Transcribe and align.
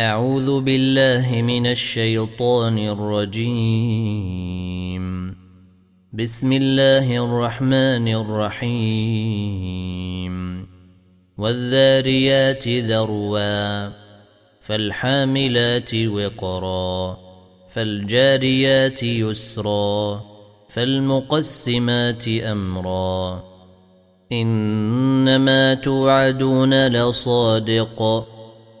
أعوذ 0.00 0.60
بالله 0.60 1.42
من 1.42 1.66
الشيطان 1.66 2.78
الرجيم. 2.78 4.64
بسم 6.12 6.52
الله 6.52 7.24
الرحمن 7.24 8.08
الرحيم. 8.08 9.56
والذاريات 11.38 12.68
ذروا 12.68 13.90
فالحاملات 14.60 15.94
وقرا 15.94 17.18
فالجاريات 17.68 19.02
يسرا 19.02 20.24
فالمقسمات 20.68 22.28
أمرا. 22.28 23.44
إنما 24.32 25.74
توعدون 25.74 26.88
لصادق. 26.88 28.26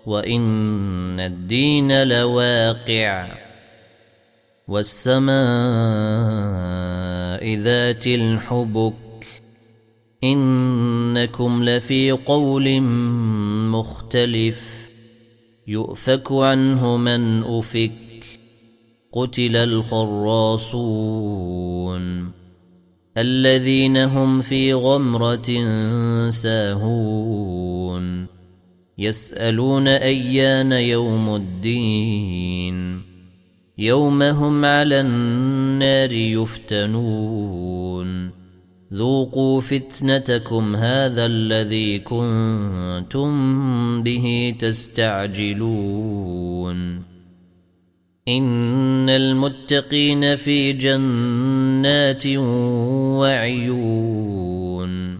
وان 0.06 1.20
الدين 1.20 2.08
لواقع 2.08 3.28
والسماء 4.68 5.34
ذات 7.54 8.06
الحبك 8.06 8.94
انكم 10.24 11.64
لفي 11.64 12.10
قول 12.10 12.80
مختلف 13.70 14.90
يؤفك 15.66 16.32
عنه 16.32 16.96
من 16.96 17.42
افك 17.42 17.92
قتل 19.12 19.56
الخراصون 19.56 21.20
الذين 23.16 23.96
هم 23.96 24.40
في 24.40 24.74
غمره 24.74 25.50
ساهون 26.30 28.29
يسألون 29.00 29.88
أيان 29.88 30.72
يوم 30.72 31.34
الدين. 31.34 33.00
يوم 33.78 34.22
هم 34.22 34.64
على 34.64 35.00
النار 35.00 36.12
يفتنون. 36.12 38.30
ذوقوا 38.94 39.60
فتنتكم 39.60 40.76
هذا 40.76 41.26
الذي 41.26 41.98
كنتم 41.98 43.32
به 44.02 44.54
تستعجلون. 44.58 45.90
إن 48.28 49.08
المتقين 49.08 50.36
في 50.36 50.72
جنات 50.72 52.26
وعيون. 53.16 55.19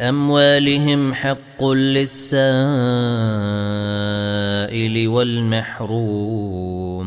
أموالهم 0.00 1.14
حق 1.14 1.64
للسائل 1.64 2.38
والمحروم. 5.08 7.06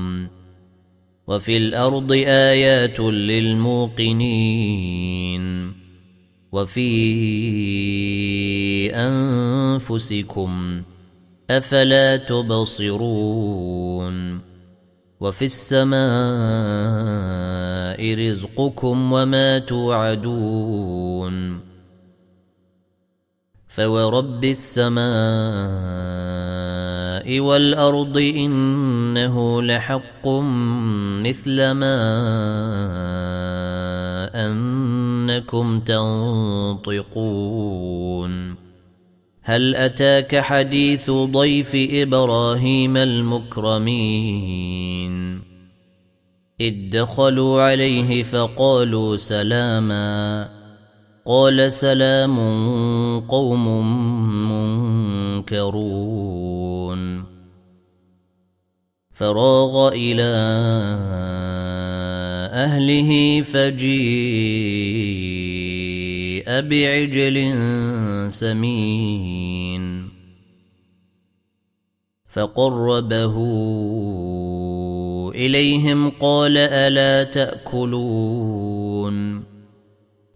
وفي 1.27 1.57
الأرض 1.57 2.11
آيات 2.27 2.99
للموقنين. 2.99 4.19
وفي 6.51 6.91
أنفسكم 8.95 10.81
أفلا 11.49 12.17
تبصرون. 12.17 14.39
وفي 15.19 15.45
السماء 15.45 15.99
رزقكم 18.29 19.13
وما 19.13 19.59
توعدون. 19.59 21.68
فورب 23.69 24.45
السماء 24.45 24.99
والارض 27.39 28.17
انه 28.17 29.61
لحق 29.61 30.27
مثل 31.23 31.71
ما 31.71 31.99
انكم 34.35 35.79
تنطقون 35.79 37.09
هل 39.41 39.75
اتاك 39.75 40.37
حديث 40.39 41.11
ضيف 41.11 41.71
إبراهيم 41.75 42.97
المكرمين 42.97 44.29
اذ 46.61 46.89
دخلوا 46.89 47.61
عليه 47.61 48.23
فقالوا 48.23 49.15
سلاما 49.15 50.58
قال 51.29 51.71
سلام 51.71 52.39
قوم 53.19 53.65
منكرون. 55.45 57.23
فراغ 59.11 59.87
إلى 59.93 60.33
أهله 62.53 63.41
فجيء 63.41 63.89
بعجل 66.61 67.53
سمين. 68.31 70.09
فقربه 72.29 73.35
إليهم 75.35 76.09
قال 76.09 76.57
ألا 76.57 77.23
تأكلون. 77.23 78.69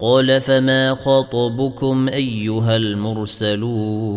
قال 0.00 0.40
فما 0.40 0.94
خطبكم 0.94 2.08
أيها 2.08 2.76
المرسلون 2.76 4.08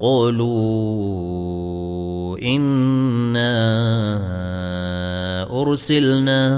قالوا 0.00 1.14
إنا 2.38 3.54
أرسلنا 5.62 6.54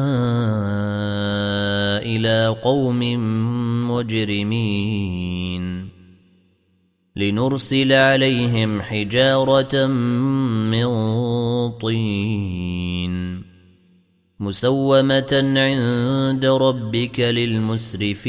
إلى 2.02 2.56
قوم 2.62 3.00
مجرمين 3.90 5.88
لنرسل 7.16 7.92
عليهم 7.92 8.82
حجارة 8.82 9.86
من 9.86 10.86
طين 11.70 13.45
مسومة 14.40 15.52
عند 15.56 16.46
ربك 16.46 17.20
للمسرفين. 17.20 18.26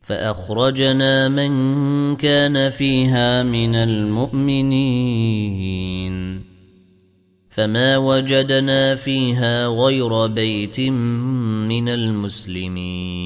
فأخرجنا 0.00 1.28
من 1.28 2.16
كان 2.16 2.70
فيها 2.70 3.42
من 3.42 3.74
المؤمنين. 3.74 4.92
فما 7.48 7.96
وجدنا 7.96 8.94
فيها 8.94 9.66
غير 9.66 10.26
بيت 10.26 10.80
من 10.80 11.88
المسلمين. 11.88 13.22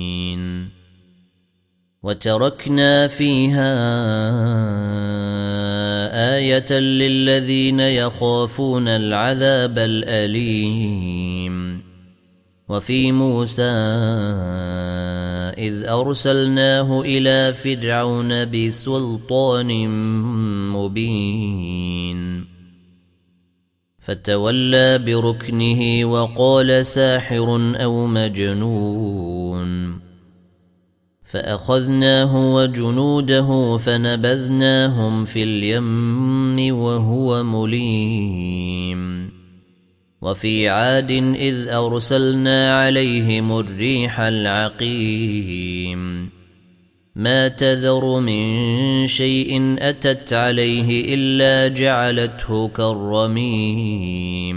وتركنا 2.02 3.06
فيها 3.06 3.76
آية 6.36 6.72
للذين 6.72 7.80
يخافون 7.80 8.88
العذاب 8.88 9.78
الأليم. 9.78 11.82
وفي 12.68 13.12
موسى 13.12 13.62
إذ 15.58 15.88
أرسلناه 15.88 17.00
إلى 17.00 17.54
فرعون 17.54 18.44
بسلطان 18.44 19.88
مبين. 20.72 22.44
فتولى 23.98 24.98
بركنه 24.98 26.04
وقال 26.04 26.86
ساحر 26.86 27.74
أو 27.76 28.06
مجنون. 28.06 30.05
فأخذناه 31.26 32.54
وجنوده 32.54 33.76
فنبذناهم 33.76 35.24
في 35.24 35.42
اليم 35.42 36.76
وهو 36.76 37.42
مليم. 37.42 39.30
وفي 40.22 40.68
عاد 40.68 41.10
إذ 41.34 41.68
أرسلنا 41.68 42.82
عليهم 42.82 43.58
الريح 43.58 44.20
العقيم. 44.20 46.30
ما 47.16 47.48
تذر 47.48 48.20
من 48.20 49.06
شيء 49.06 49.76
أتت 49.78 50.32
عليه 50.32 51.14
إلا 51.14 51.74
جعلته 51.74 52.68
كالرميم. 52.68 54.56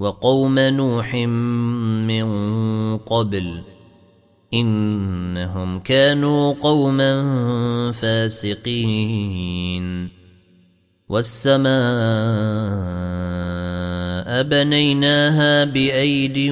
وقوم 0.00 0.58
نوح 0.58 1.14
من 2.08 2.26
قبل 2.96 3.60
إنهم 4.54 5.80
كانوا 5.80 6.54
قوما 6.60 7.12
فاسقين. 7.92 9.40
والسماء 11.08 11.70
بنيناها 14.42 15.64
بأيد 15.64 16.50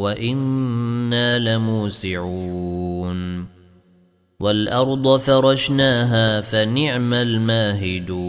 وإنا 0.00 1.38
لموسعون. 1.38 3.46
والأرض 4.40 5.16
فرشناها 5.16 6.40
فنعم 6.40 7.14
الماهدون. 7.14 8.28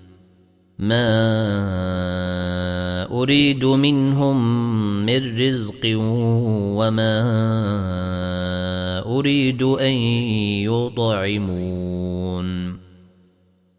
ما 0.81 1.05
اريد 3.11 3.65
منهم 3.65 4.37
من 5.05 5.37
رزق 5.41 5.81
وما 6.77 7.21
اريد 9.05 9.63
ان 9.63 9.93
يطعمون 10.65 12.01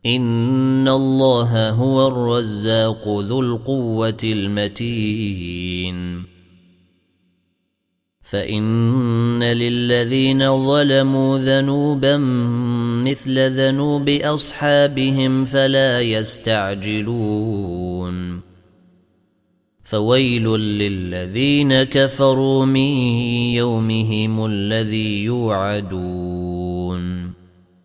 ان 0.06 0.88
الله 0.88 1.70
هو 1.70 2.08
الرزاق 2.08 3.08
ذو 3.08 3.40
القوه 3.40 4.18
المتين 4.24 5.52
فان 8.20 9.42
للذين 9.42 10.66
ظلموا 10.66 11.38
ذنوبا 11.38 12.16
مثل 13.04 13.50
ذنوب 13.50 14.08
أصحابهم 14.08 15.44
فلا 15.44 16.00
يستعجلون. 16.00 17.32
فويل 19.84 20.48
للذين 20.48 21.82
كفروا 21.82 22.66
من 22.66 22.92
يومهم 23.54 24.46
الذي 24.46 25.24
يوعدون. 25.24 26.51